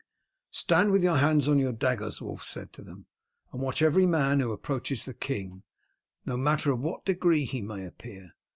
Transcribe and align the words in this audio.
"Stand 0.49 0.89
with 0.91 1.03
your 1.03 1.17
hands 1.17 1.47
on 1.47 1.59
your 1.59 1.71
daggers," 1.73 2.23
Wulf 2.23 2.41
said 2.43 2.73
to 2.73 2.81
them, 2.81 3.05
"and 3.53 3.61
watch 3.61 3.83
every 3.83 4.07
man 4.07 4.39
who 4.39 4.51
approaches 4.51 5.05
the 5.05 5.13
king, 5.13 5.61
no 6.25 6.35
matter 6.35 6.71
of 6.71 6.79
what 6.81 7.05
degree 7.05 7.45
he 7.45 7.61
may 7.61 7.85
appear. 7.85 8.33